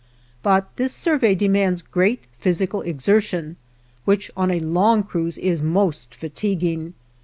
[0.41, 3.57] But this survey demands great physical exertion,
[4.03, 6.95] which on a long cruise is most fatiguing.